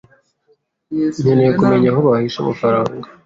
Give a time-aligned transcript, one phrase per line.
[1.21, 3.07] nkeneye kumenya aho bahishe amafaranga.